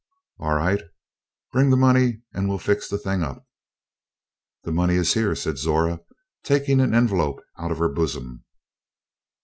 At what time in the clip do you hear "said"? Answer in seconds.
5.35-5.59